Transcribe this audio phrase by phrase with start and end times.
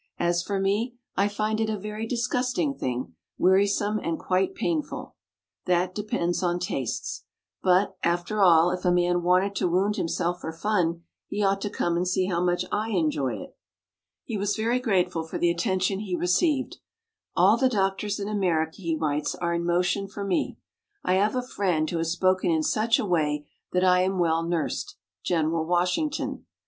[0.17, 5.13] As for me, I find it a very disgusting thing, wearisome and quite painful.
[5.67, 7.25] That depends on tastes.
[7.61, 11.69] But, after all, if a man wanted to wound himself for fun, he ought to
[11.69, 13.55] come and see how much I enjoy it."
[14.23, 16.77] He was very grateful for the attention he received.
[17.37, 20.57] "All the doctors in America," he writes, "are in motion for me.
[21.03, 24.41] I have a friend who has spoken in such a way that I am well
[24.41, 26.47] nursed General Washington.